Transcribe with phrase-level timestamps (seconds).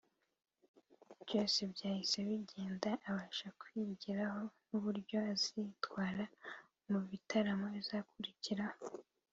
[1.23, 6.23] byose byahise bigenda abasha kwigiraho n’uburyo azitwara
[6.89, 8.79] mu bitaramo bizakurikiraho